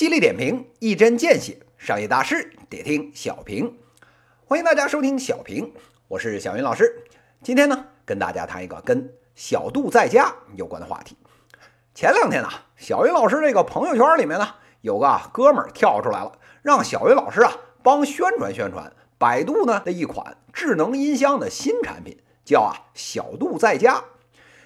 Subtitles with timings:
[0.00, 3.76] 犀利点评，一针见血，商业大事得听小平。
[4.46, 5.74] 欢迎大家收听小平，
[6.08, 7.04] 我是小云老师。
[7.42, 11.18] 今天呢，跟大家谈一个跟小度在家有关的话题。
[11.94, 16.32] 前两天呢，小云老师这个朋友圈里面呢，有个哥们儿跳出来了，
[16.62, 24.02] 让小云老师啊帮宣传宣传百度呢的一款智能音箱的新产品，叫啊小度在家。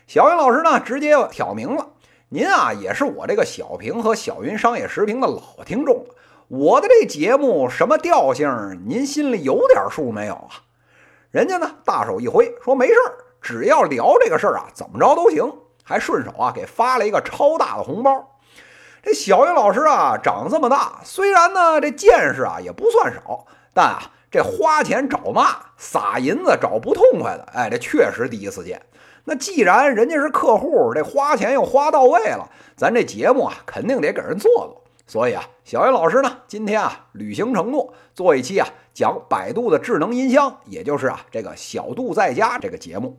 [0.07, 1.94] 小云老师呢直接挑明了。
[2.31, 6.15] 您啊，也是我这个小平和小云商业时评的老听众了。
[6.49, 10.51] 我的这节目什么调性，您心里有点数没有啊？
[11.31, 15.53] 人家呢，大手一挥说没事儿，只要聊这个事儿啊，怎么着都行。
[15.83, 18.39] 还顺手啊，给发了一个超大的红包。
[19.03, 24.03] 这小云老师啊，长这么大，虽然呢这见识啊也不算少，但啊
[24.35, 28.83] 这花钱找骂、撒银子找不痛快的，哎，这确实第一次见。
[29.27, 34.83] 那既然人家是客户，这花钱又花到位了，咱这节目啊肯定得给人做做。
[35.07, 43.17] 所以啊，小云老师呢今天啊履行承诺，做一期啊讲百度的智能音箱，也就是啊这个小度在家这个节目。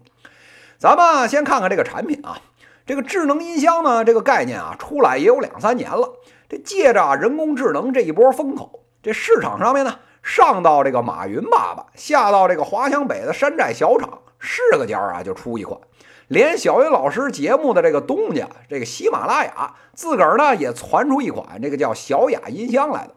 [0.78, 2.42] 咱们先看看这个产品啊，
[2.86, 6.12] 这个智能音箱呢这个概念啊出来也有两三年了。
[6.50, 15.80] 这借着人工智能这一波风口，这市场上面呢上到这个马云爸爸，下到这个华强北的山寨小厂，是个家啊就出一款。
[16.28, 23.14] 连小云老师节目的这个东家，这个喜马拉雅自个儿呢也传出一款这个叫小雅音箱来的，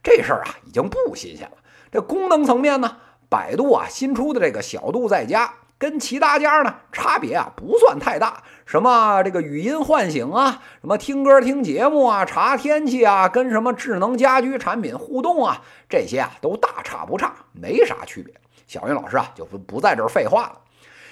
[0.00, 1.56] 这事儿啊已经不新鲜了。
[1.90, 8.42] 这功能层面呢，百度啊新出的这个小度在家，跟其他家呢差别啊不算太大。
[8.66, 18.34] 什么这个语音唤醒啊，什么听歌听节目啊，查天气啊，跟什么智能家居产品互动啊，这些啊都大差不差，没啥区别。
[18.66, 20.60] 小云老师啊就不不在这儿废话了。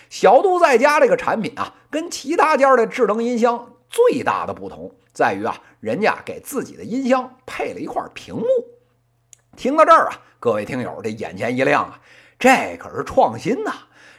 [0.08, 8.46] 小度在家这个产品啊，跟其他家的智能音箱最大的不同在于啊，人家给自己的音箱配了一块屏幕。
[9.56, 12.00] 听到这儿啊，各位听友这眼前一亮啊，
[12.38, 13.72] 这可是创新呐！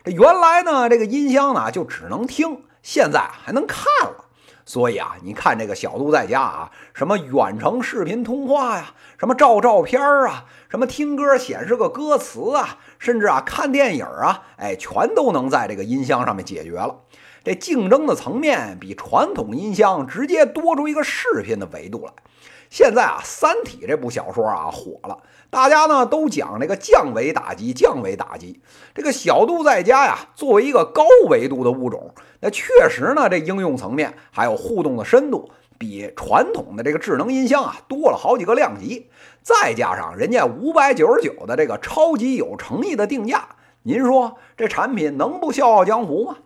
[0.04, 4.26] 这原来呢，这个音箱呢就只能听，现在还能看了。
[4.66, 17.00] 所以啊，你看这个小度在家啊，什么远程视频通话呀，什么照照片啊，什么听歌显示个歌词啊，甚至啊看电影啊，哎，全都能在这个音箱上面解决了。
[17.46, 22.12] 这竞争的层面比传统音箱直接多出一个视频的维度来。
[22.74, 25.16] 现在啊，《三体》这部小说啊火了，
[25.52, 28.60] 大家呢都讲这个降维打击，降维打击。
[28.96, 39.08] 这个小度在家呀，作为一个高维度的物种，那确实呢，这应用层面还有互动的深度，比传统的这个智能音箱啊多了好几个量级。
[39.44, 43.50] 再加上人家五百九十九的这个超级有诚意的定价，
[43.84, 46.38] 您说这产品能不笑傲江湖吗？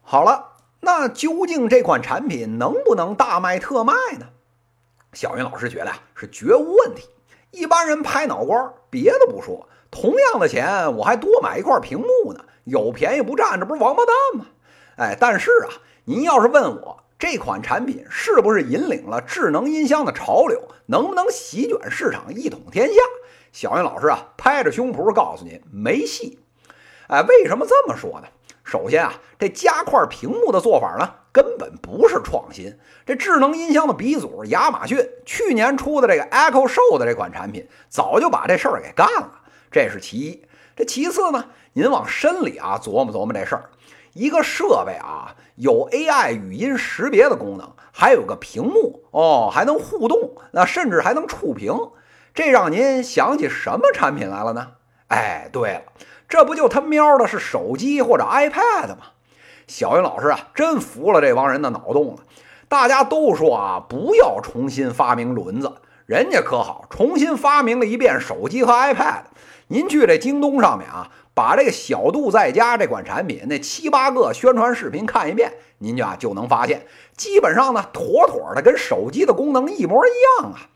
[0.00, 4.28] 好了，那究竟这款产品能不能大卖特卖呢？
[5.12, 7.08] 小云老师觉得啊，是绝无问题。
[7.50, 14.46] 一般人拍脑瓜，别的不说，同样的钱我还多买一块屏幕呢，有便宜不占，这不是王八蛋吗？
[14.96, 15.70] 哎，但是啊，
[16.04, 23.00] 您要是问我这款产品是不是引领了智能音箱的潮流，能不能席卷市场一统天下？
[23.50, 26.38] 小云老师啊，拍着胸脯告诉您，没戏。
[27.08, 28.28] 哎，为什么这么说呢？
[28.68, 32.78] 首先啊，这加块屏幕的做法呢，根本不是创新。
[33.06, 39.40] 这智能音箱的鼻祖亚马逊去年出的这个 Echo Show 的这款产品，早就把这事儿给干了。
[39.70, 40.44] 这是其一。
[40.76, 43.70] 这其次呢，您往深里啊琢磨琢磨这事儿，
[44.12, 51.74] 一个设备啊有 AI 语音识别的功能，还有个屏幕哦，还能互动，那甚至还能触屏，
[52.34, 54.72] 这让您想起什么产品来了呢？
[55.08, 55.82] 哎，对了。
[56.28, 58.98] 这不就他喵的是手机或者 iPad 吗？
[59.66, 62.22] 小云老师啊，真服了这帮人的脑洞了。
[62.68, 65.72] 大家都说啊，不要重新发明轮子，
[66.04, 69.22] 人家可好，重新发明了一遍手机和 iPad。
[69.68, 76.86] 您去这京东上面啊，把这个小度在家这款产品那七八个宣传视频看一遍，您就啊就能发现，
[77.16, 80.10] 基本上呢，妥妥的跟手机的功能一模一
[80.42, 80.68] 样啊。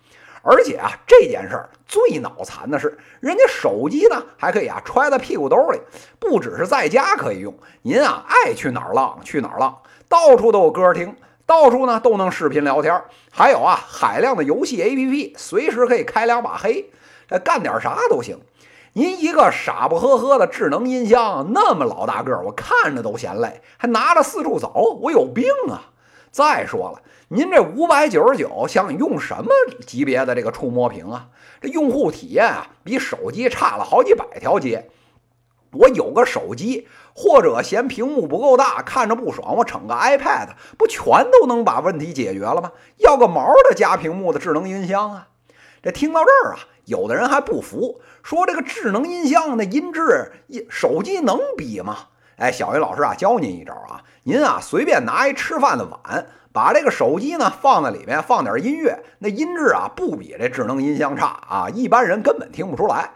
[0.42, 5.80] 而且啊，这件事儿最脑残的是，人家手机呢还可以啊揣在屁股兜里，
[6.18, 9.78] 不只是在家可以用，您啊爱去哪儿浪去哪儿浪，
[10.08, 11.14] 到处都有歌听，
[11.46, 16.90] 到处呢都能视频聊天，还有啊海量的游戏 APP，随时可以开两把黑，
[17.28, 18.40] 这干点啥都行。
[18.94, 25.91] 您一个傻不呵呵的智能音箱，那么老大个儿，我看着都嫌累，还拿着四处走，我有病啊！
[26.32, 29.50] 再说了，您这五百九十九想用什么
[29.86, 31.28] 级别的这个触摸屏啊？
[31.60, 34.88] 这用户体验啊，比手机差了好几百条街。
[35.72, 40.48] 我有个手机，或者嫌屏幕不够大，看着不爽，我整个 iPad，
[40.78, 42.72] 不全都能把问题解决了吗？
[42.96, 45.28] 要个毛的加屏幕的智能音箱啊！
[45.82, 50.32] 这听到这儿啊，有的人还不服，说这个智能音箱那音质，
[50.70, 52.08] 手机能比吗？
[52.36, 63.10] 哎，小云老师啊，教您一招啊，您啊随便拿一吃饭的碗，把这个手机呢放在里面，放点音乐，那音质啊不比这智能音箱差啊，一般人根本听不出来。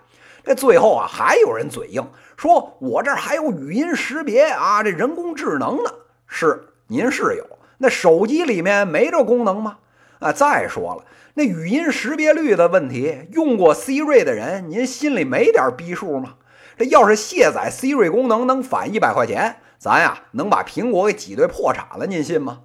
[0.45, 5.91] 这最后啊，还有人嘴硬，说我这还有语音识别啊，这人工智能呢。
[6.29, 9.79] 是您是有，那手机里面没这功能吗？
[10.21, 11.05] 啊，再说了，
[11.35, 16.35] 那语音识别率的问题，用过 Siri 的人，您心里没点逼数吗？
[16.77, 22.61] 这要是卸载 Siri 功能能返一百块钱，咱呀能把苹果给挤兑破产了，您信吗？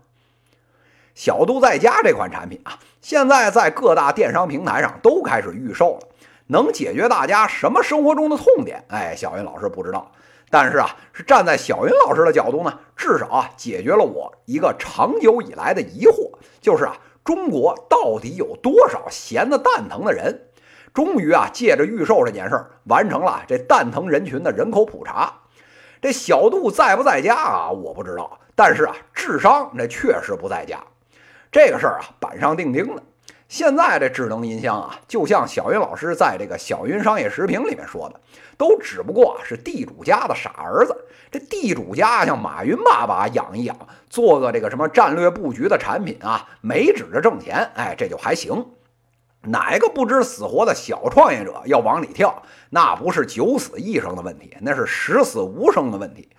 [1.16, 6.08] 小度在家这款产品啊，现在在各大电商平台上都开始预售了。
[6.48, 8.84] 能解决大家什么生活中的痛点？
[8.90, 10.12] 哎，小云老师不知道，
[10.50, 20.48] 但是啊，是站在小云老师的角度呢，至少啊，解决了我一个长久以来的疑惑，就是啊，中国到底有多少闲的蛋疼的人？
[20.94, 25.34] 终于啊，借着预售这件事儿，完成了这蛋疼人群的人口普查。
[26.02, 27.70] 这小度在不在家啊？
[27.70, 30.80] 我不知道，但是啊，智商那确实不在家。
[31.52, 33.04] 这个事儿啊，板上钉钉的。
[33.48, 38.20] 现在这智能音箱啊，就像小云老师在这个小云商业时评里面说的，
[38.58, 40.96] 都只不过是地主家的傻儿子。
[41.30, 43.76] 这地主家像马云爸爸养一养，
[44.10, 48.66] 做个这个什么战略布局的产品啊，没指着挣钱，哎，这就还行。
[49.44, 56.30] 哪个不知死活的小创业者要往里跳，那不是九死一生的问题，那是十死无生的问题。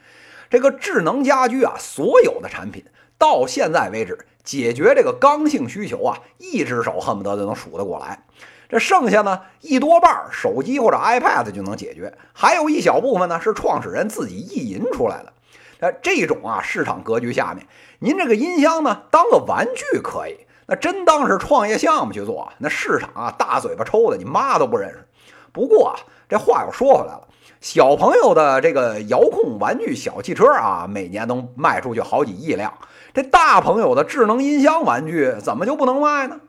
[0.48, 2.84] 这个智能家居啊，所有的产品
[3.18, 4.26] 到现在为止。
[4.44, 8.24] 解决这个刚性需求啊，一只手恨不得就能数得过来。
[8.68, 15.32] 这剩下呢，一多半手机或者 iPad 就能解决，还有一小部分呢是创始人自己意淫出来的。
[15.78, 17.68] 呃，这种啊市场格局下面，
[18.00, 20.38] 您这个音箱呢当个玩具可以，
[20.72, 25.06] 那真当是创业项目去做，那市场啊大嘴巴抽的你妈都不认识。
[25.52, 25.96] 不过啊，
[26.30, 27.28] 这话又说回来了，
[27.60, 32.72] 小朋友的这个遥控玩具小汽车啊，每年能卖出去好几亿辆。
[33.12, 36.40] 这大朋友的智能音箱玩具怎么就不能卖呢？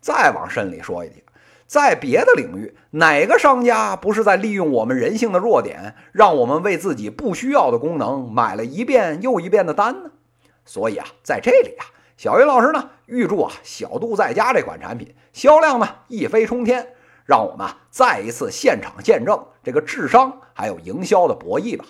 [0.00, 1.22] 再往深里说一句，
[1.66, 10.10] 在别的领域，哪个商家不是在利用我们人性的弱点，让我们为自己不需要的功能买了一遍又一遍的单呢？
[10.64, 11.84] 所以啊，在这里啊，
[12.16, 16.94] 小云老师呢预祝啊小度在家这款产品销量呢一飞冲天，
[17.26, 21.84] 让我们再一次现场见证这个智商还有营销的博弈吧。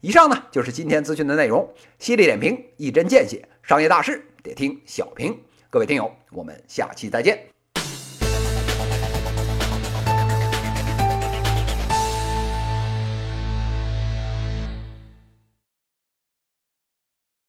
[0.00, 5.38] 以上呢就是今天资讯的内容，犀利点评，一针见血，商业大事得听小平。
[5.70, 7.59] 各位听友，我们下期再见。